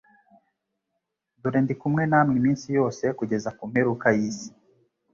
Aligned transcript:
«dore 1.41 1.59
ndi 1.63 1.73
kumwe 1.81 2.03
namwe 2.09 2.33
iminsi 2.39 2.67
yose 2.77 3.03
kugeza 3.17 3.49
ku 3.57 3.63
mperuka 3.69 4.07
y'isi.;» 4.17 4.49